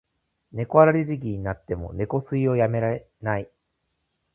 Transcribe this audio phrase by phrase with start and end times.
[0.51, 2.81] 猫アレルギーになっても、猫吸いをやめ
[3.21, 3.49] ない。